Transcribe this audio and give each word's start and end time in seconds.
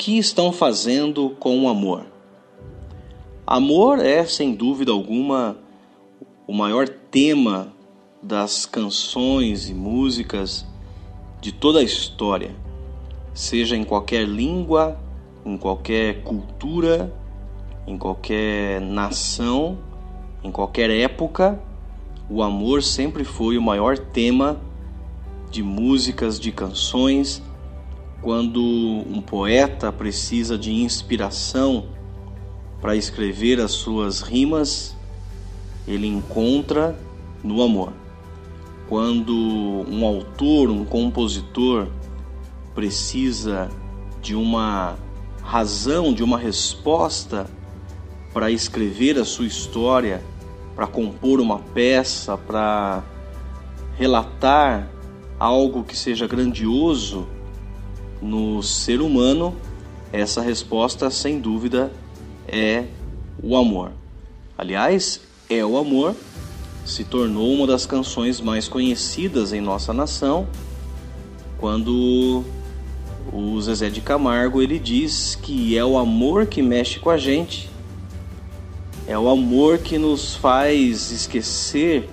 que 0.00 0.16
estão 0.16 0.50
fazendo 0.50 1.36
com 1.38 1.62
o 1.62 1.68
amor? 1.68 2.06
Amor 3.46 3.98
é, 3.98 4.24
sem 4.24 4.54
dúvida 4.54 4.90
alguma, 4.90 5.58
o 6.46 6.54
maior 6.54 6.88
tema 6.88 7.70
das 8.22 8.64
canções 8.64 9.68
e 9.68 9.74
músicas 9.74 10.64
de 11.38 11.52
toda 11.52 11.80
a 11.80 11.82
história, 11.82 12.56
seja 13.34 13.76
em 13.76 13.84
qualquer 13.84 14.26
língua, 14.26 14.98
em 15.44 15.58
qualquer 15.58 16.22
cultura, 16.22 17.14
em 17.86 17.98
qualquer 17.98 18.80
nação, 18.80 19.76
em 20.42 20.50
qualquer 20.50 20.88
época, 20.88 21.60
o 22.30 22.42
amor 22.42 22.82
sempre 22.82 23.22
foi 23.22 23.58
o 23.58 23.62
maior 23.62 23.98
tema 23.98 24.58
de 25.50 25.62
músicas, 25.62 26.40
de 26.40 26.50
canções. 26.50 27.42
Quando 28.22 28.60
um 28.62 29.22
poeta 29.22 29.90
precisa 29.90 30.58
de 30.58 30.72
inspiração 30.72 31.86
para 32.78 32.94
escrever 32.94 33.58
as 33.58 33.70
suas 33.70 34.20
rimas, 34.20 34.94
ele 35.88 36.06
encontra 36.06 36.94
no 37.42 37.62
amor. 37.62 37.94
Quando 38.88 39.34
um 39.88 40.04
autor, 40.04 40.68
um 40.68 40.84
compositor 40.84 41.88
precisa 42.74 43.70
de 44.20 44.34
uma 44.34 44.98
razão, 45.42 46.12
de 46.12 46.22
uma 46.22 46.36
resposta 46.36 47.46
para 48.34 48.50
escrever 48.50 49.18
a 49.18 49.24
sua 49.24 49.46
história, 49.46 50.22
para 50.76 50.86
compor 50.86 51.40
uma 51.40 51.58
peça, 51.58 52.36
para 52.36 53.02
relatar 53.96 54.90
algo 55.38 55.84
que 55.84 55.96
seja 55.96 56.26
grandioso 56.26 57.26
no 58.20 58.62
ser 58.62 59.00
humano, 59.00 59.54
essa 60.12 60.40
resposta 60.40 61.10
sem 61.10 61.40
dúvida 61.40 61.90
é 62.46 62.84
o 63.42 63.56
amor. 63.56 63.92
Aliás, 64.56 65.20
é 65.48 65.64
o 65.64 65.76
amor 65.76 66.14
se 66.84 67.04
tornou 67.04 67.52
uma 67.52 67.66
das 67.66 67.86
canções 67.86 68.40
mais 68.40 68.68
conhecidas 68.68 69.52
em 69.52 69.60
nossa 69.60 69.92
nação, 69.92 70.46
quando 71.58 72.42
o 73.32 73.60
Zezé 73.60 73.90
de 73.90 74.00
Camargo 74.00 74.60
ele 74.60 74.78
diz 74.78 75.38
que 75.40 75.76
é 75.76 75.84
o 75.84 75.98
amor 75.98 76.46
que 76.46 76.62
mexe 76.62 76.98
com 76.98 77.10
a 77.10 77.16
gente, 77.16 77.70
é 79.06 79.18
o 79.18 79.28
amor 79.28 79.78
que 79.78 79.98
nos 79.98 80.34
faz 80.34 81.10
esquecer 81.10 82.08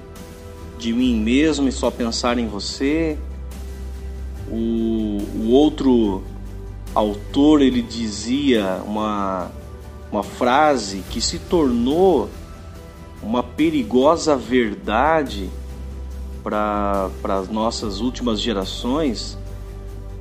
de 0.77 0.93
mim 0.93 1.19
mesmo 1.19 1.67
e 1.67 1.71
só 1.71 1.89
pensar 1.89 2.37
em 2.37 2.47
você. 2.47 3.17
O, 4.49 5.06
o 5.35 5.49
outro 5.49 6.23
autor 6.93 7.61
ele 7.61 7.81
dizia 7.81 8.81
uma 8.85 9.51
uma 10.11 10.23
frase 10.23 11.03
que 11.09 11.19
se 11.19 11.37
tornou 11.37 12.29
uma 13.21 13.43
perigosa 13.43 14.35
verdade 14.35 15.49
para 16.43 17.09
as 17.23 17.49
nossas 17.49 17.99
últimas 17.99 18.39
gerações, 18.39 19.37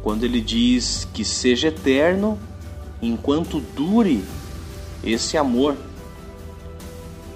quando 0.03 0.25
ele 0.25 0.41
diz 0.41 1.07
que 1.15 1.25
seja 1.25 1.69
eterno 1.69 2.39
enquanto 3.01 3.61
dure 3.61 4.25
esse 5.05 5.37
amor. 5.37 5.77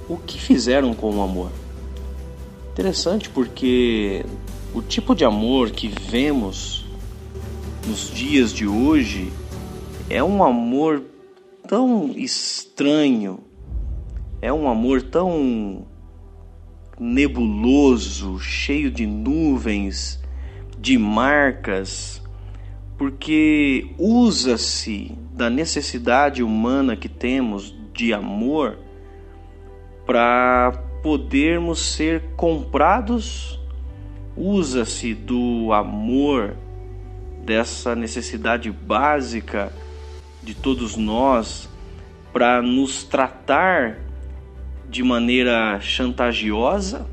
O 0.09 0.17
que 0.17 0.41
fizeram 0.41 0.93
com 0.93 1.17
o 1.17 1.23
amor? 1.23 1.53
Interessante 2.73 3.29
porque 3.29 4.25
o 4.75 4.83
tipo 4.83 5.15
de 5.15 5.25
amor 5.25 5.71
que 5.71 5.87
vemos 5.87 6.80
nos 7.87 8.11
dias 8.11 8.53
de 8.53 8.67
hoje 8.67 9.33
é 10.09 10.23
um 10.23 10.43
amor 10.43 11.03
tão 11.69 12.11
estranho, 12.17 13.41
é 14.43 14.53
um 14.53 14.69
amor 14.69 15.03
tão 15.03 15.87
nebuloso, 16.99 18.39
cheio 18.39 18.91
de 18.91 19.07
nuvens, 19.07 20.21
de 20.79 20.99
marcas, 20.99 22.23
porque 22.99 23.91
usa-se 23.99 25.13
da 25.33 25.49
necessidade 25.49 26.43
humana 26.43 26.97
que 26.97 27.09
temos 27.09 27.75
de 27.95 28.13
amor 28.13 28.79
para 30.05 30.73
podermos 31.03 31.81
ser 31.81 32.23
comprados, 32.37 33.59
usa-se 34.37 35.15
do 35.15 35.73
amor, 35.73 36.57
dessa 37.45 37.95
necessidade 37.95 38.71
básica 38.71 39.73
de 40.43 40.55
todos 40.55 40.97
nós 40.97 41.69
para 42.33 42.63
nos 42.63 43.05
tratar 43.05 43.99
de 44.89 45.03
maneira 45.03 45.79
chantagiosa. 45.81 47.07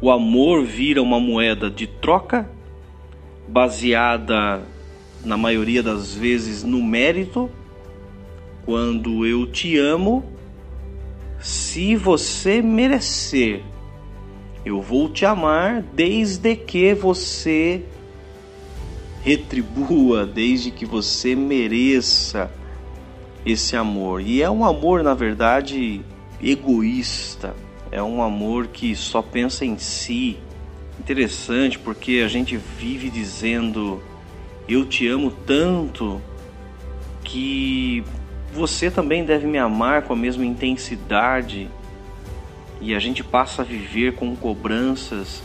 O 0.00 0.10
amor 0.10 0.64
vira 0.64 1.02
uma 1.02 1.18
moeda 1.18 1.70
de 1.70 1.86
troca, 1.86 2.48
baseada 3.48 4.62
na 5.24 5.36
maioria 5.36 5.82
das 5.82 6.14
vezes 6.14 6.62
no 6.62 6.82
mérito. 6.82 7.50
Quando 8.64 9.26
eu 9.26 9.46
te 9.46 9.78
amo, 9.78 10.24
se 11.38 11.94
você 11.96 12.62
merecer, 12.62 13.62
eu 14.64 14.80
vou 14.80 15.10
te 15.10 15.26
amar 15.26 15.82
desde 15.82 16.56
que 16.56 16.94
você 16.94 17.84
retribua, 19.24 20.26
desde 20.26 20.70
que 20.70 20.84
você 20.84 21.34
mereça 21.34 22.52
esse 23.44 23.74
amor. 23.74 24.20
E 24.20 24.42
é 24.42 24.50
um 24.50 24.64
amor, 24.64 25.02
na 25.02 25.14
verdade, 25.14 26.02
egoísta. 26.42 27.56
É 27.90 28.02
um 28.02 28.22
amor 28.22 28.66
que 28.66 28.94
só 28.94 29.22
pensa 29.22 29.64
em 29.64 29.78
si. 29.78 30.36
Interessante 31.00 31.78
porque 31.78 32.22
a 32.22 32.28
gente 32.28 32.58
vive 32.78 33.08
dizendo: 33.08 34.02
Eu 34.68 34.84
te 34.84 35.08
amo 35.08 35.30
tanto 35.30 36.20
que 37.24 38.04
você 38.52 38.90
também 38.90 39.24
deve 39.24 39.46
me 39.46 39.58
amar 39.58 40.02
com 40.02 40.12
a 40.12 40.16
mesma 40.16 40.44
intensidade. 40.44 41.70
E 42.78 42.94
a 42.94 42.98
gente 42.98 43.24
passa 43.24 43.62
a 43.62 43.64
viver 43.64 44.16
com 44.16 44.36
cobranças 44.36 45.42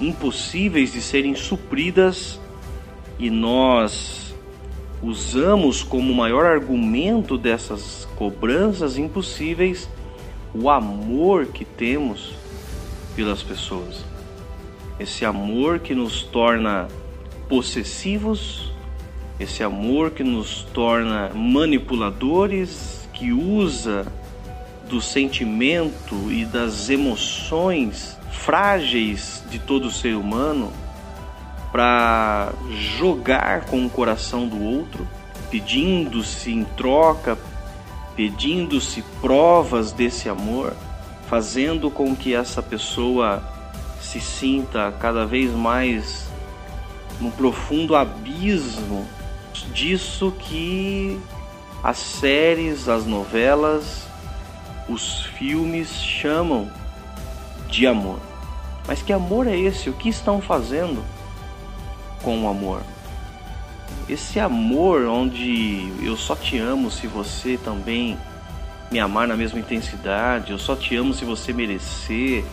impossíveis 0.00 0.92
de 0.92 1.00
serem 1.00 1.36
supridas 1.36 2.40
e 3.20 3.28
nós 3.28 4.34
usamos 5.02 5.82
como 5.82 6.14
maior 6.14 6.46
argumento 6.46 7.36
dessas 7.36 8.08
cobranças 8.16 8.96
impossíveis 8.96 9.88
o 10.54 10.70
amor 10.70 11.46
que 11.46 11.64
temos 11.64 12.34
pelas 13.14 13.42
pessoas. 13.42 14.04
Esse 14.98 15.26
amor 15.26 15.80
que 15.80 15.94
nos 15.94 16.22
torna 16.22 16.88
possessivos, 17.46 18.72
esse 19.38 19.62
amor 19.62 20.12
que 20.12 20.24
nos 20.24 20.62
torna 20.72 21.30
manipuladores, 21.34 23.06
que 23.12 23.32
usa 23.32 24.06
do 24.88 25.00
sentimento 25.00 26.32
e 26.32 26.46
das 26.46 26.88
emoções 26.88 28.18
frágeis 28.32 29.44
de 29.50 29.58
todo 29.58 29.90
ser 29.90 30.16
humano 30.16 30.72
para 31.72 32.52
jogar 32.70 33.66
com 33.66 33.84
o 33.86 33.90
coração 33.90 34.48
do 34.48 34.62
outro, 34.62 35.06
pedindo-se 35.50 36.52
em 36.52 36.64
troca, 36.64 37.38
pedindo-se 38.16 39.02
provas 39.20 39.92
desse 39.92 40.28
amor, 40.28 40.74
fazendo 41.28 41.90
com 41.90 42.14
que 42.14 42.34
essa 42.34 42.62
pessoa 42.62 43.42
se 44.00 44.20
sinta 44.20 44.92
cada 44.98 45.24
vez 45.24 45.52
mais 45.52 46.28
no 47.20 47.30
profundo 47.30 47.94
abismo 47.94 49.06
disso 49.72 50.32
que 50.38 51.20
as 51.82 51.98
séries, 51.98 52.88
as 52.88 53.06
novelas, 53.06 54.06
os 54.88 55.22
filmes 55.22 55.88
chamam 56.02 56.70
de 57.68 57.86
amor. 57.86 58.18
Mas 58.86 59.02
que 59.02 59.12
amor 59.12 59.46
é 59.46 59.56
esse? 59.56 59.88
O 59.88 59.92
que 59.92 60.08
estão 60.08 60.40
fazendo? 60.40 61.02
Com 62.22 62.44
o 62.44 62.48
amor. 62.48 62.82
Esse 64.08 64.40
amor 64.40 65.04
onde 65.04 65.92
eu 66.02 66.16
só 66.16 66.34
te 66.34 66.58
amo 66.58 66.90
se 66.90 67.06
você 67.06 67.56
também 67.56 68.18
me 68.90 68.98
amar 68.98 69.28
na 69.28 69.36
mesma 69.36 69.60
intensidade, 69.60 70.50
eu 70.50 70.58
só 70.58 70.74
te 70.74 70.96
amo 70.96 71.14
se 71.14 71.24
você 71.24 71.52
merecer, 71.52 72.44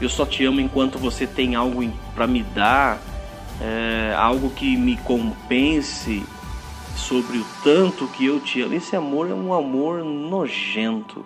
eu 0.00 0.08
só 0.08 0.24
te 0.24 0.44
amo 0.44 0.60
enquanto 0.60 0.98
você 0.98 1.26
tem 1.26 1.54
algo 1.54 1.86
para 2.14 2.26
me 2.26 2.42
dar, 2.42 2.98
é, 3.60 4.14
algo 4.16 4.50
que 4.50 4.76
me 4.76 4.96
compense 4.96 6.24
sobre 6.96 7.38
o 7.38 7.46
tanto 7.62 8.06
que 8.08 8.24
eu 8.24 8.40
te 8.40 8.62
amo. 8.62 8.74
Esse 8.74 8.96
amor 8.96 9.30
é 9.30 9.34
um 9.34 9.52
amor 9.52 10.02
nojento, 10.02 11.24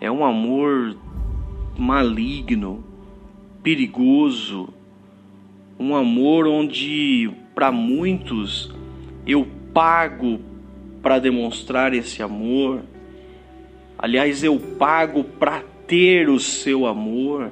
é 0.00 0.10
um 0.10 0.24
amor 0.24 0.96
maligno, 1.76 2.82
perigoso 3.62 4.68
um 5.82 5.96
amor 5.96 6.46
onde 6.46 7.28
para 7.52 7.72
muitos 7.72 8.72
eu 9.26 9.44
pago 9.74 10.40
para 11.02 11.18
demonstrar 11.18 11.92
esse 11.92 12.22
amor. 12.22 12.82
Aliás, 13.98 14.44
eu 14.44 14.60
pago 14.78 15.24
para 15.24 15.64
ter 15.88 16.28
o 16.28 16.38
seu 16.38 16.86
amor, 16.86 17.50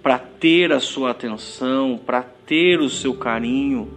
para 0.00 0.18
ter 0.20 0.72
a 0.72 0.78
sua 0.78 1.10
atenção, 1.10 1.98
para 2.06 2.22
ter 2.22 2.78
o 2.78 2.88
seu 2.88 3.14
carinho, 3.14 3.90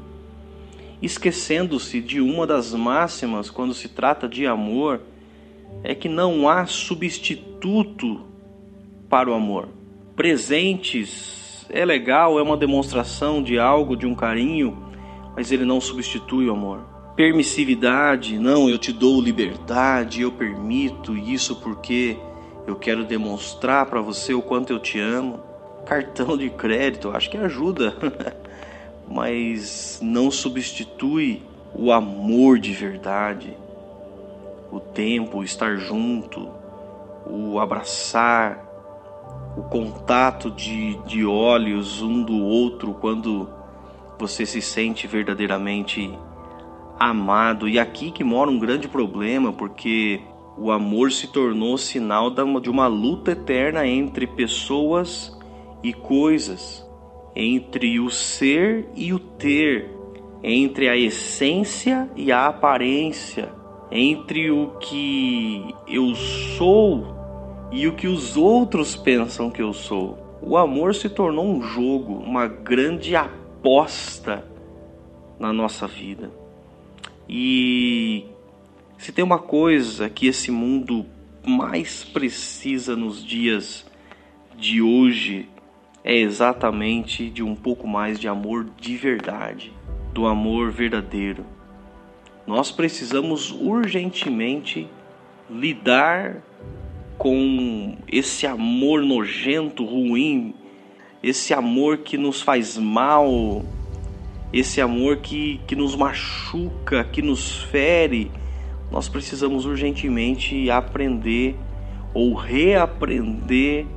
esquecendo-se 1.00 2.02
de 2.02 2.20
uma 2.20 2.48
das 2.48 2.74
máximas 2.74 3.52
quando 3.52 3.76
se 3.76 3.90
trata 3.90 4.28
de 4.28 4.48
amor, 4.48 5.02
é 5.84 5.94
que 5.94 6.10
não 6.10 6.50
há 6.50 6.66
substituto 6.66 8.26
para 9.08 9.30
o 9.30 9.34
amor. 9.36 9.70
Presentes 10.16 11.45
é 11.70 11.86
legal, 11.86 12.40
é 12.40 12.42
uma 12.42 12.58
demonstração 12.58 13.42
de 13.42 13.60
algo, 13.60 13.96
de 13.96 14.06
um 14.06 14.16
carinho, 14.16 14.92
mas 15.36 15.52
ele 15.52 15.66
não 15.66 15.82
substitui 15.82 16.48
o 16.48 16.54
amor. 16.54 16.80
Permissividade, 17.16 18.38
não, 18.38 18.70
eu 18.70 18.78
te 18.78 18.92
dou 18.92 19.22
liberdade, 19.22 20.22
eu 20.22 20.32
permito 20.32 21.16
isso 21.16 21.56
porque 21.58 22.18
eu 22.68 22.76
quero 22.76 23.04
demonstrar 23.06 23.86
para 23.86 24.02
você 24.02 24.34
o 24.34 24.42
quanto 24.42 24.74
eu 24.74 24.80
te 24.80 25.00
amo. 25.00 25.40
Cartão 25.86 26.36
de 26.36 26.50
crédito, 26.50 27.12
acho 27.12 27.30
que 27.30 27.38
ajuda, 27.38 27.96
mas 29.08 30.00
não 30.02 30.32
substitui 30.32 31.44
o 31.74 31.92
amor 31.92 32.58
de 32.58 32.72
verdade, 32.72 33.56
o 34.72 34.80
tempo, 34.80 35.40
o 35.40 35.44
estar 35.44 35.76
junto, 35.78 36.50
o 37.26 37.60
abraçar, 37.60 38.65
o 39.56 39.64
contato 39.64 40.52
de, 40.52 40.98
de 41.06 41.26
olhos 41.26 42.02
um 42.02 42.22
do 42.22 42.38
outro 42.38 42.94
quando 42.94 43.50
você 44.20 44.46
se 44.46 44.62
sente 44.62 45.08
verdadeiramente 45.08 46.12
amado. 47.00 47.68
E 47.68 47.80
aqui 47.80 48.12
que 48.12 48.24
mora 48.24 48.50
um 48.50 48.60
grande 48.60 48.88
problema, 48.88 49.54
porque 49.54 50.22
o 50.58 50.72
amor 50.72 51.12
se 51.12 51.28
tornou 51.28 51.78
sinal 51.78 52.30
de 52.30 52.70
uma 52.70 52.88
luta 52.88 53.32
eterna 53.32 53.88
entre 53.88 54.28
pessoas 54.28 55.38
e 55.84 55.94
coisas, 55.94 56.86
entre 57.36 58.00
o 58.00 58.10
ser 58.10 58.90
e 58.96 59.14
o 59.14 59.20
ter, 59.20 59.92
entre 60.42 60.88
a 60.88 60.98
essência 60.98 62.10
e 62.16 62.32
a 62.32 62.48
aparência, 62.48 63.54
entre 63.92 64.50
o 64.52 64.72
que 64.80 65.74
eu 65.88 66.16
sou 66.16 67.15
e 67.76 67.88
o 67.90 67.94
que 67.94 68.08
os 68.08 68.38
outros 68.38 68.96
pensam 68.96 69.52
que 69.52 69.62
eu 69.62 69.74
sou. 69.74 70.18
O 70.42 70.56
amor 70.56 70.96
se 70.96 71.10
tornou 71.10 71.46
um 71.46 71.62
jogo, 71.62 72.14
uma 72.14 72.48
grande 72.48 73.18
aposta 73.18 74.48
na 75.38 75.52
nossa 75.52 75.86
vida. 75.86 76.32
E 77.28 78.24
se 78.98 79.12
tem 79.12 79.26
uma 79.26 79.40
coisa 79.40 80.10
que 80.10 80.26
esse 80.26 80.52
mundo 80.52 81.06
mais 81.46 82.06
precisa 82.06 82.96
nos 82.96 83.22
dias 83.22 83.86
de 84.58 84.82
hoje, 84.82 85.50
é 86.02 86.16
exatamente 86.16 87.30
de 87.30 87.44
um 87.44 87.56
pouco 87.56 87.86
mais 87.86 88.18
de 88.18 88.30
amor 88.30 88.68
de 88.80 88.96
verdade, 88.96 89.74
do 90.14 90.26
amor 90.26 90.72
verdadeiro. 90.72 91.46
Nós 92.48 92.72
precisamos 92.72 93.52
urgentemente 93.52 94.88
lidar 95.50 96.42
com 97.26 97.98
esse 98.08 98.46
amor 98.46 99.02
nojento, 99.02 99.84
ruim, 99.84 100.54
esse 101.24 101.56
amor 101.56 101.98
que 101.98 102.20
nos 102.20 102.40
faz 102.40 102.78
mal, 102.78 103.66
esse 104.54 104.80
amor 104.80 105.18
que, 105.18 105.60
que 105.66 105.76
nos 105.76 105.96
machuca, 105.96 107.04
que 107.04 107.24
nos 107.24 107.64
fere, 107.64 108.32
nós 108.92 109.10
precisamos 109.10 109.66
urgentemente 109.66 110.70
aprender 110.70 111.56
ou 112.14 112.36
reaprender 112.36 113.88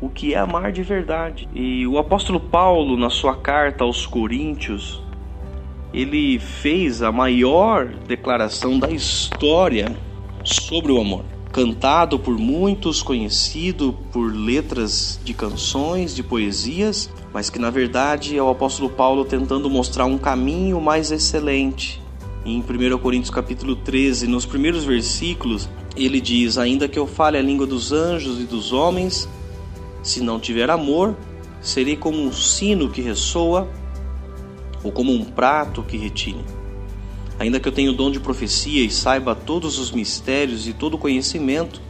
o 0.00 0.08
que 0.08 0.34
é 0.34 0.38
amar 0.38 0.72
de 0.72 0.82
verdade. 0.82 1.48
E 1.54 1.86
o 1.86 1.96
apóstolo 1.96 2.40
Paulo, 2.40 2.96
na 2.96 3.08
sua 3.08 3.36
carta 3.36 3.84
aos 3.84 4.04
Coríntios, 4.04 5.00
ele 5.94 6.40
fez 6.40 7.02
a 7.02 7.12
maior 7.12 7.86
declaração 7.86 8.80
da 8.80 8.90
história 8.90 9.96
sobre 10.42 10.90
o 10.90 11.00
amor 11.00 11.37
cantado 11.58 12.20
por 12.20 12.38
muitos, 12.38 13.02
conhecido 13.02 13.92
por 14.12 14.32
letras 14.32 15.18
de 15.24 15.34
canções, 15.34 16.14
de 16.14 16.22
poesias, 16.22 17.10
mas 17.34 17.50
que 17.50 17.58
na 17.58 17.68
verdade 17.68 18.38
é 18.38 18.40
o 18.40 18.48
apóstolo 18.48 18.88
Paulo 18.88 19.24
tentando 19.24 19.68
mostrar 19.68 20.04
um 20.04 20.16
caminho 20.16 20.80
mais 20.80 21.10
excelente. 21.10 22.00
Em 22.44 22.60
1 22.60 22.98
Coríntios 22.98 23.30
capítulo 23.30 23.74
13, 23.74 24.28
nos 24.28 24.46
primeiros 24.46 24.84
versículos, 24.84 25.68
ele 25.96 26.20
diz: 26.20 26.58
Ainda 26.58 26.86
que 26.86 26.96
eu 26.96 27.08
fale 27.08 27.36
a 27.36 27.42
língua 27.42 27.66
dos 27.66 27.90
anjos 27.90 28.40
e 28.40 28.44
dos 28.44 28.72
homens, 28.72 29.28
se 30.00 30.20
não 30.20 30.38
tiver 30.38 30.70
amor, 30.70 31.16
serei 31.60 31.96
como 31.96 32.22
um 32.22 32.32
sino 32.32 32.88
que 32.88 33.00
ressoa 33.00 33.68
ou 34.84 34.92
como 34.92 35.12
um 35.12 35.24
prato 35.24 35.82
que 35.82 35.96
retine. 35.96 36.57
Ainda 37.38 37.60
que 37.60 37.68
eu 37.68 37.72
tenha 37.72 37.90
o 37.90 37.94
dom 37.94 38.10
de 38.10 38.18
profecia 38.18 38.84
e 38.84 38.90
saiba 38.90 39.34
todos 39.34 39.78
os 39.78 39.92
mistérios 39.92 40.66
e 40.66 40.72
todo 40.72 40.94
o 40.94 40.98
conhecimento, 40.98 41.80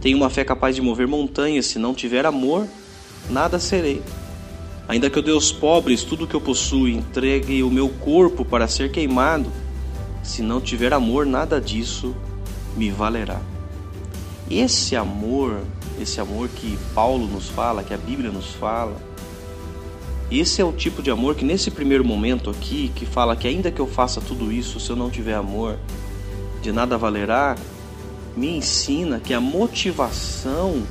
tenho 0.00 0.16
uma 0.16 0.28
fé 0.28 0.44
capaz 0.44 0.76
de 0.76 0.82
mover 0.82 1.06
montanhas, 1.06 1.66
se 1.66 1.78
não 1.78 1.94
tiver 1.94 2.26
amor, 2.26 2.66
nada 3.30 3.58
serei. 3.58 4.02
Ainda 4.88 5.08
que 5.08 5.18
eu 5.18 5.22
dê 5.22 5.30
aos 5.30 5.50
pobres 5.50 6.02
tudo 6.02 6.24
o 6.24 6.26
que 6.26 6.34
eu 6.34 6.40
possuo 6.40 6.88
e 6.88 6.94
entregue 6.94 7.62
o 7.62 7.70
meu 7.70 7.88
corpo 7.88 8.44
para 8.44 8.68
ser 8.68 8.90
queimado, 8.90 9.50
se 10.22 10.42
não 10.42 10.60
tiver 10.60 10.92
amor, 10.92 11.24
nada 11.24 11.60
disso 11.60 12.14
me 12.76 12.90
valerá. 12.90 13.40
Esse 14.50 14.94
amor, 14.94 15.60
esse 16.00 16.20
amor 16.20 16.48
que 16.48 16.78
Paulo 16.94 17.26
nos 17.26 17.48
fala, 17.48 17.82
que 17.82 17.94
a 17.94 17.98
Bíblia 17.98 18.30
nos 18.30 18.48
fala, 18.48 18.96
esse 20.38 20.60
é 20.60 20.64
o 20.64 20.72
tipo 20.72 21.02
de 21.02 21.10
amor 21.10 21.34
que 21.34 21.44
nesse 21.44 21.70
primeiro 21.70 22.04
momento 22.04 22.48
aqui, 22.48 22.90
que 22.94 23.04
fala 23.04 23.36
que 23.36 23.48
ainda 23.48 23.70
que 23.70 23.80
eu 23.80 23.86
faça 23.86 24.20
tudo 24.20 24.52
isso, 24.52 24.78
se 24.80 24.90
eu 24.90 24.96
não 24.96 25.10
tiver 25.10 25.34
amor, 25.34 25.78
de 26.62 26.72
nada 26.72 26.96
valerá, 26.96 27.56
me 28.36 28.56
ensina 28.56 29.20
que 29.20 29.34
a 29.34 29.40
motivação 29.40 30.82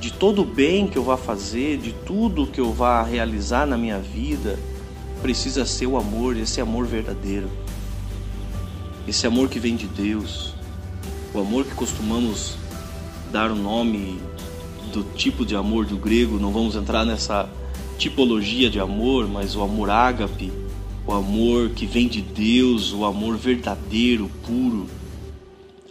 de 0.00 0.12
todo 0.12 0.42
o 0.42 0.44
bem 0.44 0.86
que 0.86 0.98
eu 0.98 1.02
vá 1.02 1.16
fazer, 1.16 1.78
de 1.78 1.92
tudo 1.92 2.46
que 2.46 2.60
eu 2.60 2.72
vá 2.72 3.02
realizar 3.02 3.66
na 3.66 3.76
minha 3.76 3.98
vida, 3.98 4.58
precisa 5.22 5.64
ser 5.64 5.86
o 5.86 5.96
amor, 5.96 6.36
esse 6.36 6.60
amor 6.60 6.86
verdadeiro. 6.86 7.48
Esse 9.06 9.26
amor 9.26 9.48
que 9.48 9.58
vem 9.58 9.74
de 9.74 9.86
Deus. 9.86 10.54
O 11.34 11.40
amor 11.40 11.64
que 11.64 11.74
costumamos 11.74 12.56
dar 13.32 13.50
o 13.50 13.54
nome 13.54 14.20
do 14.92 15.02
tipo 15.02 15.44
de 15.44 15.56
amor 15.56 15.86
do 15.86 15.96
grego, 15.96 16.38
não 16.38 16.52
vamos 16.52 16.76
entrar 16.76 17.04
nessa 17.04 17.48
tipologia 17.98 18.70
de 18.70 18.78
amor, 18.78 19.26
mas 19.26 19.56
o 19.56 19.62
amor 19.62 19.90
ágape, 19.90 20.52
o 21.04 21.12
amor 21.12 21.70
que 21.70 21.84
vem 21.84 22.06
de 22.06 22.22
Deus, 22.22 22.92
o 22.92 23.04
amor 23.04 23.36
verdadeiro, 23.36 24.30
puro. 24.46 24.86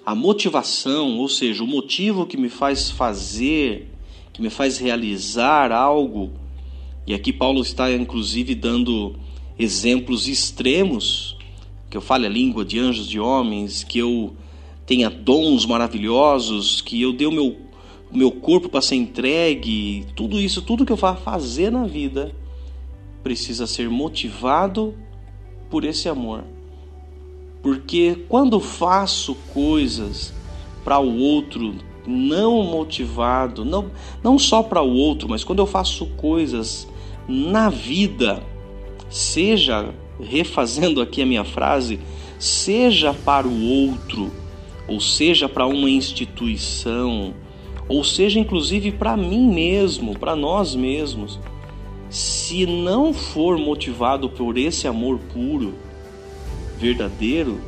A 0.06 0.16
motivação, 0.16 1.18
ou 1.18 1.28
seja, 1.28 1.64
o 1.64 1.68
motivo 1.68 2.26
que 2.26 2.38
me 2.38 2.48
faz 2.48 2.90
fazer, 2.90 3.92
que 4.32 4.42
me 4.42 4.50
faz 4.50 4.78
realizar 4.78 5.72
algo. 5.74 6.32
E 7.06 7.14
aqui 7.14 7.34
Paulo 7.34 7.62
está 7.62 7.92
inclusive 7.92 8.56
dando 8.56 9.16
exemplos 9.60 10.30
extremos, 10.30 11.36
que 11.90 11.98
eu 11.98 12.02
fale 12.02 12.26
a 12.26 12.30
língua 12.30 12.64
de 12.64 12.80
anjos 12.80 13.08
de 13.08 13.20
homens, 13.20 13.84
que 13.84 14.00
eu 14.00 14.34
tenha 14.86 15.10
dons 15.10 15.66
maravilhosos, 15.66 16.80
que 16.80 17.02
eu 17.02 17.12
dê 17.12 17.26
o 17.26 17.32
meu 17.32 17.67
o 18.12 18.18
meu 18.18 18.32
corpo 18.32 18.70
para 18.70 18.82
ser 18.82 18.96
entregue, 18.96 20.06
tudo 20.16 20.40
isso, 20.40 20.62
tudo 20.62 20.86
que 20.86 20.92
eu 20.92 20.98
vá 20.98 21.16
fazer 21.16 21.72
na 21.72 21.86
vida 21.86 22.34
precisa 23.22 23.68
ser 23.68 23.90
motivado 23.90 24.94
por 25.70 25.84
esse 25.84 26.08
amor. 26.08 26.44
Porque 27.62 28.24
quando 28.30 28.60
faço 28.60 29.36
coisas 29.54 30.34
para 30.84 31.00
o 31.00 31.18
outro 31.18 31.76
não 32.08 32.64
motivado, 32.64 33.66
não, 33.66 33.92
não 34.24 34.40
só 34.40 34.64
para 34.64 34.82
o 34.82 34.94
outro, 34.94 35.28
mas 35.28 35.44
quando 35.44 35.60
eu 35.60 35.66
faço 35.66 36.06
coisas 36.16 36.88
na 37.28 37.70
vida, 37.70 38.42
seja 39.10 39.94
refazendo 40.20 41.02
aqui 41.02 41.22
a 41.22 41.26
minha 41.26 41.44
frase, 41.44 42.00
seja 42.40 43.14
para 43.14 43.46
o 43.46 43.66
outro, 43.66 44.32
ou 44.88 45.02
seja 45.02 45.50
para 45.50 45.68
uma 45.68 45.90
instituição, 45.90 47.34
ou 47.88 48.04
seja, 48.04 48.40
inclusive 48.40 48.92
para 48.92 49.16
mim 49.16 49.54
mesmo, 49.54 50.18
para 50.18 50.36
nós 50.36 50.76
mesmos, 50.76 51.40
se 52.10 52.66
não 52.66 53.14
for 53.14 53.58
motivado 53.58 54.30
por 54.30 54.58
esse 54.58 54.88
amor 54.88 55.20
puro, 55.34 55.74
verdadeiro, 56.78 57.60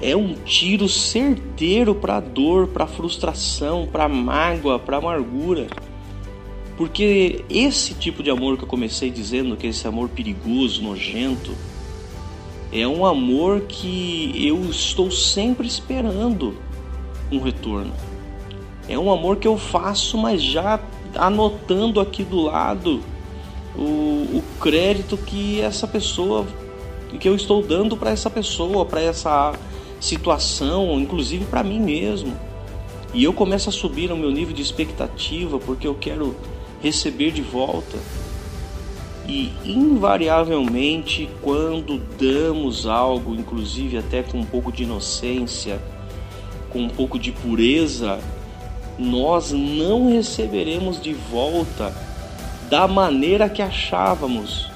é 0.00 0.14
um 0.14 0.34
tiro 0.34 0.88
certeiro 0.88 1.94
para 1.94 2.16
a 2.16 2.20
dor, 2.20 2.68
para 2.68 2.84
a 2.84 2.88
frustração, 2.88 3.88
para 3.90 4.04
a 4.04 4.08
mágoa, 4.08 4.78
para 4.78 4.96
a 4.96 4.98
amargura. 4.98 5.66
Porque 6.76 7.44
esse 7.48 7.94
tipo 7.94 8.22
de 8.22 8.30
amor 8.30 8.58
que 8.58 8.64
eu 8.64 8.68
comecei 8.68 9.10
dizendo, 9.10 9.56
que 9.56 9.66
é 9.66 9.70
esse 9.70 9.88
amor 9.88 10.08
perigoso, 10.10 10.82
nojento, 10.82 11.52
É 12.72 12.86
um 12.86 13.06
amor 13.06 13.62
que 13.62 14.32
eu 14.36 14.68
estou 14.68 15.10
sempre 15.10 15.66
esperando 15.66 16.56
um 17.30 17.38
retorno. 17.38 17.94
É 18.88 18.98
um 18.98 19.12
amor 19.12 19.36
que 19.36 19.48
eu 19.48 19.56
faço, 19.56 20.16
mas 20.16 20.42
já 20.42 20.80
anotando 21.14 22.00
aqui 22.00 22.22
do 22.22 22.42
lado 22.42 23.02
o, 23.76 23.82
o 23.82 24.44
crédito 24.60 25.16
que 25.16 25.60
essa 25.60 25.86
pessoa, 25.86 26.46
que 27.18 27.28
eu 27.28 27.34
estou 27.34 27.62
dando 27.62 27.96
para 27.96 28.10
essa 28.10 28.30
pessoa, 28.30 28.84
para 28.84 29.00
essa 29.00 29.54
situação, 30.00 30.98
inclusive 31.00 31.44
para 31.44 31.62
mim 31.62 31.80
mesmo. 31.80 32.32
E 33.12 33.24
eu 33.24 33.32
começo 33.32 33.68
a 33.68 33.72
subir 33.72 34.12
o 34.12 34.16
meu 34.16 34.30
nível 34.30 34.54
de 34.54 34.62
expectativa 34.62 35.58
porque 35.58 35.86
eu 35.86 35.94
quero 35.94 36.36
receber 36.82 37.30
de 37.30 37.42
volta. 37.42 37.98
E 39.28 39.52
invariavelmente, 39.64 41.28
quando 41.42 41.98
damos 41.98 42.86
algo, 42.86 43.34
inclusive 43.34 43.98
até 43.98 44.22
com 44.22 44.38
um 44.38 44.44
pouco 44.44 44.70
de 44.70 44.84
inocência, 44.84 45.82
com 46.70 46.80
um 46.80 46.88
pouco 46.88 47.18
de 47.18 47.32
pureza, 47.32 48.20
nós 48.98 49.52
não 49.52 50.10
receberemos 50.10 51.00
de 51.00 51.12
volta 51.12 51.92
da 52.68 52.88
maneira 52.88 53.48
que 53.48 53.62
achávamos 53.62 54.70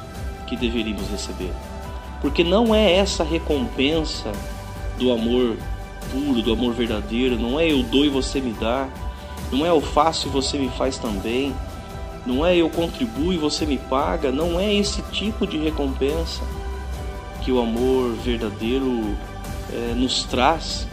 que 0.46 0.56
deveríamos 0.56 1.08
receber. 1.08 1.52
Porque 2.20 2.44
não 2.44 2.74
é 2.74 2.96
essa 2.96 3.24
recompensa 3.24 4.30
do 4.98 5.10
amor 5.10 5.56
puro, 6.12 6.42
do 6.42 6.52
amor 6.52 6.74
verdadeiro, 6.74 7.38
não 7.38 7.58
é 7.58 7.70
eu 7.70 7.82
dou 7.82 8.04
e 8.04 8.08
você 8.08 8.40
me 8.40 8.52
dá, 8.52 8.88
não 9.50 9.64
é 9.64 9.70
eu 9.70 9.80
faço 9.80 10.28
e 10.28 10.30
você 10.30 10.58
me 10.58 10.68
faz 10.70 10.98
também, 10.98 11.54
não 12.26 12.44
é 12.44 12.56
eu 12.56 12.68
contribuo 12.68 13.32
e 13.32 13.38
você 13.38 13.64
me 13.64 13.78
paga, 13.78 14.30
não 14.30 14.60
é 14.60 14.72
esse 14.72 15.02
tipo 15.10 15.46
de 15.46 15.56
recompensa 15.56 16.42
que 17.42 17.50
o 17.50 17.60
amor 17.60 18.12
verdadeiro 18.16 19.16
é, 19.72 19.94
nos 19.94 20.24
traz. 20.24 20.86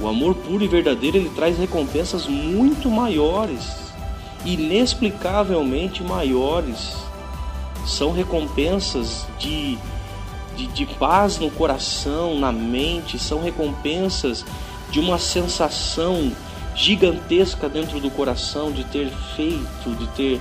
O 0.00 0.08
amor 0.08 0.34
puro 0.34 0.64
e 0.64 0.68
verdadeiro 0.68 1.16
ele 1.16 1.30
traz 1.30 1.56
recompensas 1.58 2.26
muito 2.26 2.90
maiores, 2.90 3.92
inexplicavelmente 4.44 6.02
maiores. 6.02 6.96
São 7.86 8.12
recompensas 8.12 9.26
de, 9.38 9.78
de, 10.56 10.66
de 10.68 10.86
paz 10.86 11.38
no 11.38 11.50
coração, 11.50 12.38
na 12.38 12.50
mente, 12.50 13.18
são 13.18 13.40
recompensas 13.40 14.44
de 14.90 14.98
uma 14.98 15.18
sensação 15.18 16.32
gigantesca 16.74 17.68
dentro 17.68 18.00
do 18.00 18.10
coração 18.10 18.72
de 18.72 18.84
ter 18.84 19.08
feito, 19.36 19.94
de 19.96 20.06
ter 20.08 20.40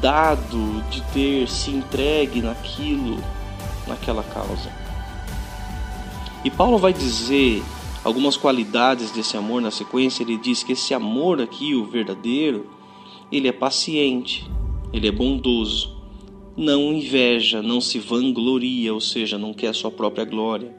dado, 0.00 0.82
de 0.90 1.00
ter 1.12 1.48
se 1.48 1.70
entregue 1.70 2.42
naquilo, 2.42 3.22
naquela 3.86 4.22
causa. 4.22 4.70
E 6.44 6.50
Paulo 6.50 6.78
vai 6.78 6.92
dizer 6.92 7.62
algumas 8.04 8.36
qualidades 8.36 9.10
desse 9.10 9.36
amor 9.36 9.60
na 9.60 9.70
sequência. 9.70 10.22
Ele 10.22 10.36
diz 10.36 10.62
que 10.62 10.72
esse 10.72 10.94
amor 10.94 11.40
aqui, 11.40 11.74
o 11.74 11.84
verdadeiro, 11.84 12.70
ele 13.30 13.48
é 13.48 13.52
paciente, 13.52 14.48
ele 14.92 15.08
é 15.08 15.12
bondoso, 15.12 15.96
não 16.56 16.92
inveja, 16.92 17.62
não 17.62 17.80
se 17.80 17.98
vangloria, 17.98 18.92
ou 18.92 19.00
seja, 19.00 19.38
não 19.38 19.54
quer 19.54 19.68
a 19.68 19.74
sua 19.74 19.90
própria 19.90 20.24
glória 20.24 20.74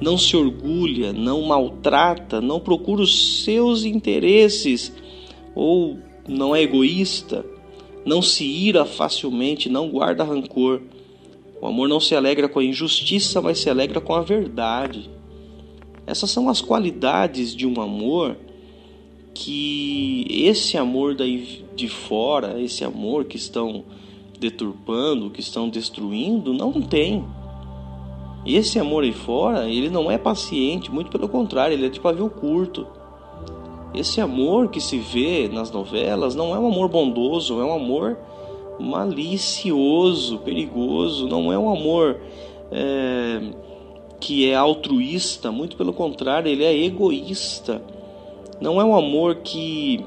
não 0.00 0.18
se 0.18 0.36
orgulha, 0.36 1.12
não 1.12 1.42
maltrata, 1.42 2.40
não 2.40 2.60
procura 2.60 3.02
os 3.02 3.44
seus 3.44 3.84
interesses 3.84 4.92
ou 5.54 5.98
não 6.28 6.54
é 6.54 6.62
egoísta, 6.62 7.44
não 8.04 8.20
se 8.20 8.44
ira 8.44 8.84
facilmente, 8.84 9.68
não 9.68 9.88
guarda 9.88 10.24
rancor. 10.24 10.82
O 11.60 11.66
amor 11.66 11.88
não 11.88 12.00
se 12.00 12.14
alegra 12.14 12.48
com 12.48 12.58
a 12.58 12.64
injustiça, 12.64 13.40
mas 13.40 13.58
se 13.58 13.70
alegra 13.70 14.00
com 14.00 14.14
a 14.14 14.20
verdade. 14.20 15.10
Essas 16.06 16.30
são 16.30 16.48
as 16.48 16.60
qualidades 16.60 17.54
de 17.54 17.66
um 17.66 17.80
amor 17.80 18.36
que 19.32 20.26
esse 20.30 20.76
amor 20.76 21.14
daí 21.14 21.64
de 21.74 21.88
fora, 21.88 22.60
esse 22.60 22.84
amor 22.84 23.24
que 23.24 23.36
estão 23.36 23.84
deturpando, 24.38 25.30
que 25.30 25.40
estão 25.40 25.68
destruindo, 25.68 26.52
não 26.52 26.72
tem. 26.80 27.24
Esse 28.46 28.78
amor 28.78 29.04
aí 29.04 29.12
fora, 29.12 29.68
ele 29.68 29.88
não 29.88 30.10
é 30.10 30.18
paciente, 30.18 30.92
muito 30.92 31.10
pelo 31.10 31.28
contrário, 31.28 31.74
ele 31.74 31.86
é 31.86 31.88
de 31.88 31.98
pavio 31.98 32.28
curto. 32.28 32.86
Esse 33.94 34.20
amor 34.20 34.68
que 34.68 34.80
se 34.80 34.98
vê 34.98 35.48
nas 35.48 35.70
novelas 35.70 36.34
não 36.34 36.54
é 36.54 36.58
um 36.58 36.66
amor 36.66 36.88
bondoso, 36.88 37.60
é 37.60 37.64
um 37.64 37.74
amor 37.74 38.18
malicioso, 38.78 40.38
perigoso, 40.38 41.26
não 41.26 41.52
é 41.52 41.58
um 41.58 41.70
amor 41.70 42.20
é, 42.70 43.40
que 44.24 44.48
é 44.48 44.54
altruísta, 44.56 45.52
muito 45.52 45.76
pelo 45.76 45.92
contrário, 45.92 46.50
ele 46.50 46.64
é 46.64 46.74
egoísta. 46.74 47.82
Não 48.58 48.80
é 48.80 48.84
um 48.84 48.96
amor 48.96 49.36
que 49.36 50.02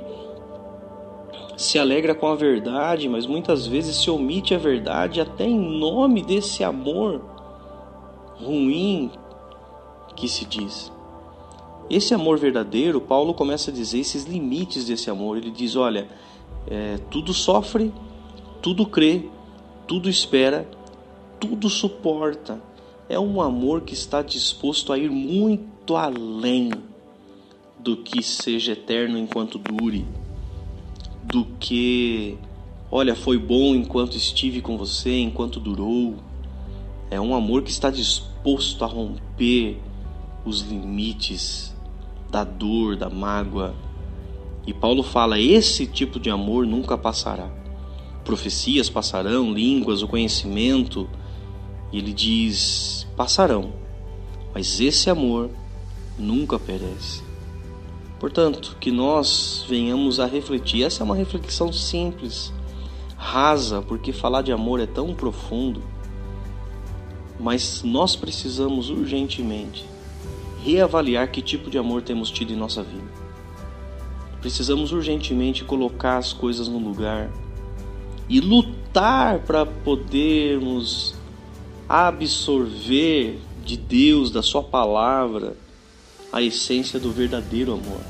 se 1.55 1.77
alegra 1.77 2.15
com 2.15 2.25
a 2.25 2.33
verdade, 2.33 3.07
mas 3.07 3.27
muitas 3.27 3.67
vezes 3.67 3.95
se 3.97 4.09
omite 4.09 4.55
a 4.55 4.57
verdade 4.57 5.21
até 5.21 5.45
em 5.45 5.59
nome 5.59 6.23
desse 6.23 6.63
amor 6.63 7.21
ruim 8.39 9.11
que 10.15 10.27
se 10.27 10.45
diz. 10.45 10.91
Esse 11.87 12.15
amor 12.15 12.39
verdadeiro, 12.39 12.99
Paulo 12.99 13.35
começa 13.35 13.69
a 13.69 13.73
dizer 13.73 13.99
esses 13.99 14.23
limites 14.23 14.85
desse 14.85 15.11
amor. 15.11 15.37
Ele 15.37 15.51
diz: 15.51 15.75
olha, 15.75 16.07
é, 16.65 16.97
tudo 17.11 17.35
sofre, 17.35 17.93
tudo 18.63 18.83
crê, 18.83 19.29
tudo 19.85 20.09
espera, 20.09 20.67
tudo 21.39 21.69
suporta. 21.69 22.59
É 23.09 23.17
um 23.17 23.41
amor 23.41 23.81
que 23.81 23.93
está 23.93 24.21
disposto 24.21 24.91
a 24.91 24.97
ir 24.97 25.09
muito 25.09 25.95
além 25.95 26.73
do 27.79 27.95
que 27.95 28.21
seja 28.21 28.73
eterno 28.73 29.17
enquanto 29.17 29.57
dure, 29.57 30.05
do 31.23 31.45
que, 31.57 32.37
olha, 32.91 33.15
foi 33.15 33.37
bom 33.37 33.73
enquanto 33.73 34.17
estive 34.17 34.61
com 34.61 34.77
você, 34.77 35.19
enquanto 35.19 35.57
durou. 35.57 36.15
É 37.09 37.19
um 37.21 37.33
amor 37.33 37.63
que 37.63 37.71
está 37.71 37.89
disposto 37.89 38.83
a 38.83 38.87
romper 38.87 39.79
os 40.43 40.61
limites 40.61 41.73
da 42.29 42.43
dor, 42.43 42.97
da 42.97 43.09
mágoa. 43.09 43.73
E 44.65 44.73
Paulo 44.73 45.01
fala: 45.01 45.39
esse 45.39 45.87
tipo 45.87 46.19
de 46.19 46.29
amor 46.29 46.67
nunca 46.67 46.97
passará. 46.97 47.49
Profecias 48.25 48.89
passarão, 48.89 49.53
línguas, 49.53 50.01
o 50.01 50.07
conhecimento. 50.09 51.09
E 51.91 51.97
ele 51.97 52.13
diz: 52.13 53.07
passarão, 53.15 53.73
mas 54.53 54.79
esse 54.79 55.09
amor 55.09 55.49
nunca 56.17 56.57
perece. 56.59 57.23
Portanto, 58.19 58.75
que 58.79 58.91
nós 58.91 59.65
venhamos 59.69 60.19
a 60.19 60.25
refletir. 60.25 60.83
Essa 60.83 61.03
é 61.03 61.05
uma 61.05 61.15
reflexão 61.15 61.71
simples, 61.71 62.51
rasa, 63.15 63.81
porque 63.81 64.11
falar 64.11 64.41
de 64.41 64.51
amor 64.51 64.79
é 64.79 64.87
tão 64.87 65.13
profundo 65.13 65.81
mas 67.39 67.83
nós 67.83 68.15
precisamos 68.15 68.89
urgentemente 68.89 69.85
reavaliar 70.63 71.29
que 71.31 71.41
tipo 71.41 71.69
de 71.69 71.77
amor 71.77 72.01
temos 72.01 72.31
tido 72.31 72.51
em 72.51 72.55
nossa 72.55 72.83
vida. 72.83 73.07
Precisamos 74.41 74.91
urgentemente 74.91 75.63
colocar 75.63 76.17
as 76.17 76.33
coisas 76.33 76.67
no 76.67 76.77
lugar 76.77 77.29
e 78.27 78.39
lutar 78.39 79.39
para 79.39 79.65
podermos 79.65 81.15
absorver 81.87 83.39
de 83.63 83.77
Deus, 83.77 84.31
da 84.31 84.41
Sua 84.41 84.63
palavra, 84.63 85.55
a 86.31 86.41
essência 86.41 86.99
do 86.99 87.11
verdadeiro 87.11 87.73
amor. 87.73 88.01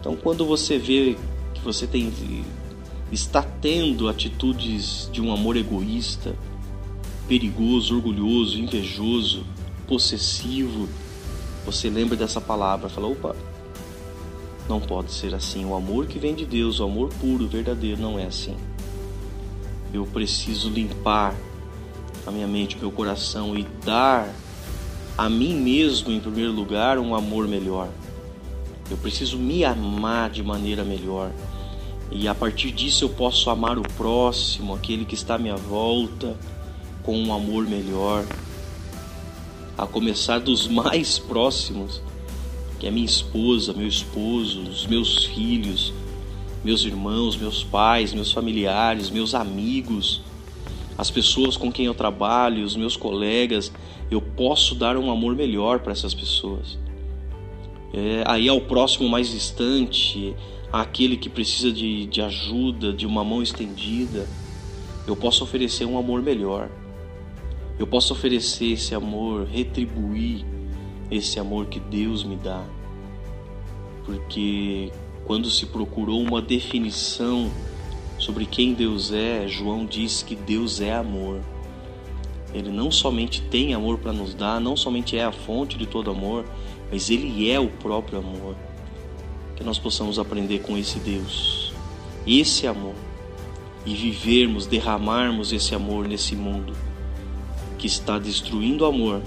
Então, 0.00 0.16
quando 0.16 0.44
você 0.44 0.78
vê 0.78 1.16
que 1.54 1.60
você 1.60 1.86
tem, 1.86 2.12
está 3.10 3.42
tendo 3.42 4.08
atitudes 4.08 5.08
de 5.12 5.20
um 5.20 5.32
amor 5.32 5.56
egoísta, 5.56 6.34
perigoso, 7.26 7.96
orgulhoso, 7.96 8.58
invejoso, 8.58 9.44
possessivo, 9.86 10.88
você 11.64 11.90
lembra 11.90 12.16
dessa 12.16 12.40
palavra, 12.40 12.88
fala, 12.88 13.08
opa, 13.08 13.34
não 14.68 14.80
pode 14.80 15.12
ser 15.12 15.34
assim. 15.34 15.64
O 15.64 15.74
amor 15.74 16.06
que 16.06 16.18
vem 16.18 16.34
de 16.34 16.44
Deus, 16.44 16.80
o 16.80 16.84
amor 16.84 17.08
puro, 17.20 17.48
verdadeiro, 17.48 18.00
não 18.00 18.18
é 18.18 18.26
assim. 18.26 18.56
Eu 19.92 20.06
preciso 20.06 20.68
limpar 20.68 21.34
a 22.28 22.30
minha 22.30 22.46
mente, 22.46 22.76
meu 22.76 22.90
coração 22.90 23.56
e 23.56 23.66
dar 23.84 24.28
a 25.16 25.28
mim 25.28 25.54
mesmo, 25.56 26.12
em 26.12 26.20
primeiro 26.20 26.52
lugar, 26.52 26.98
um 26.98 27.14
amor 27.14 27.48
melhor. 27.48 27.88
Eu 28.90 28.96
preciso 28.98 29.38
me 29.38 29.64
amar 29.64 30.30
de 30.30 30.42
maneira 30.42 30.84
melhor. 30.84 31.32
E 32.10 32.28
a 32.28 32.34
partir 32.34 32.70
disso 32.70 33.04
eu 33.04 33.08
posso 33.08 33.50
amar 33.50 33.78
o 33.78 33.82
próximo, 33.82 34.74
aquele 34.74 35.04
que 35.04 35.14
está 35.14 35.34
à 35.34 35.38
minha 35.38 35.56
volta 35.56 36.36
com 37.02 37.18
um 37.18 37.32
amor 37.32 37.66
melhor, 37.66 38.24
a 39.76 39.86
começar 39.86 40.38
dos 40.38 40.68
mais 40.68 41.18
próximos, 41.18 42.02
que 42.78 42.86
é 42.86 42.90
minha 42.90 43.06
esposa, 43.06 43.72
meu 43.72 43.88
esposo, 43.88 44.60
os 44.62 44.86
meus 44.86 45.24
filhos, 45.24 45.92
meus 46.62 46.84
irmãos, 46.84 47.36
meus 47.36 47.64
pais, 47.64 48.12
meus 48.12 48.30
familiares, 48.32 49.10
meus 49.10 49.34
amigos, 49.34 50.20
as 50.98 51.12
pessoas 51.12 51.56
com 51.56 51.70
quem 51.70 51.86
eu 51.86 51.94
trabalho, 51.94 52.64
os 52.64 52.74
meus 52.74 52.96
colegas, 52.96 53.72
eu 54.10 54.20
posso 54.20 54.74
dar 54.74 54.96
um 54.96 55.12
amor 55.12 55.36
melhor 55.36 55.78
para 55.78 55.92
essas 55.92 56.12
pessoas. 56.12 56.76
É, 57.94 58.24
aí 58.26 58.48
ao 58.48 58.60
próximo 58.60 59.08
mais 59.08 59.30
distante, 59.30 60.34
àquele 60.72 61.16
que 61.16 61.28
precisa 61.28 61.70
de, 61.70 62.04
de 62.06 62.20
ajuda, 62.20 62.92
de 62.92 63.06
uma 63.06 63.22
mão 63.22 63.40
estendida, 63.40 64.26
eu 65.06 65.14
posso 65.14 65.44
oferecer 65.44 65.84
um 65.84 65.96
amor 65.96 66.20
melhor. 66.20 66.68
Eu 67.78 67.86
posso 67.86 68.12
oferecer 68.12 68.72
esse 68.72 68.92
amor, 68.92 69.46
retribuir 69.46 70.44
esse 71.08 71.38
amor 71.38 71.66
que 71.66 71.78
Deus 71.78 72.24
me 72.24 72.34
dá. 72.34 72.64
Porque 74.04 74.90
quando 75.24 75.48
se 75.48 75.66
procurou 75.66 76.20
uma 76.20 76.42
definição 76.42 77.48
sobre 78.18 78.44
quem 78.44 78.74
Deus 78.74 79.12
é, 79.12 79.46
João 79.46 79.86
diz 79.86 80.22
que 80.22 80.34
Deus 80.34 80.80
é 80.80 80.92
amor. 80.92 81.40
Ele 82.52 82.70
não 82.70 82.90
somente 82.90 83.42
tem 83.42 83.74
amor 83.74 83.98
para 83.98 84.12
nos 84.12 84.34
dar, 84.34 84.60
não 84.60 84.76
somente 84.76 85.16
é 85.16 85.24
a 85.24 85.32
fonte 85.32 85.76
de 85.78 85.86
todo 85.86 86.10
amor, 86.10 86.44
mas 86.90 87.10
ele 87.10 87.50
é 87.50 87.60
o 87.60 87.68
próprio 87.68 88.18
amor. 88.18 88.56
Que 89.54 89.62
nós 89.62 89.78
possamos 89.78 90.18
aprender 90.18 90.60
com 90.60 90.76
esse 90.76 90.98
Deus, 90.98 91.72
esse 92.26 92.66
amor, 92.66 92.94
e 93.84 93.94
vivermos, 93.94 94.66
derramarmos 94.66 95.52
esse 95.52 95.74
amor 95.74 96.06
nesse 96.06 96.36
mundo 96.36 96.74
que 97.78 97.86
está 97.86 98.18
destruindo 98.18 98.84
o 98.84 98.86
amor, 98.86 99.22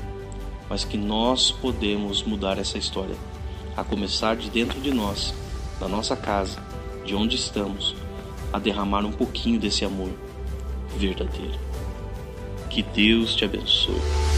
mas 0.69 0.83
que 0.83 0.97
nós 0.97 1.51
podemos 1.51 2.21
mudar 2.21 2.57
essa 2.57 2.77
história, 2.77 3.15
a 3.75 3.83
começar 3.83 4.35
de 4.35 4.49
dentro 4.49 4.79
de 4.81 4.93
nós, 4.93 5.33
da 5.79 5.87
nossa 5.87 6.15
casa, 6.15 6.61
de 7.05 7.15
onde 7.15 7.35
estamos, 7.35 7.95
a 8.51 8.59
derramar 8.59 9.05
um 9.05 9.11
pouquinho 9.11 9.59
desse 9.59 9.85
amor 9.85 10.11
verdadeiro. 10.97 11.59
Que 12.69 12.81
Deus 12.81 13.35
te 13.35 13.45
abençoe. 13.45 14.30